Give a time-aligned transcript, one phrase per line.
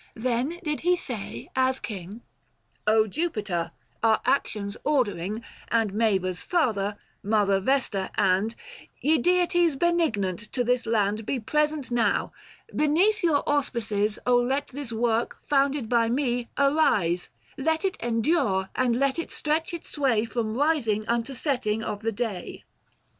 [0.15, 2.23] Then did he say, as king,
[3.09, 8.55] —"Jupiter, our actions ordering, And Mayors father, Mother Vesta, and
[8.99, 12.31] Ye Deities benignant to this land, 960 Be present now;
[12.75, 17.29] beneath your auspices let this work, founded by me, arise,—
[17.59, 22.11] Let it endure, and let it stretch its sway From rising unto setting of the
[22.11, 22.63] day."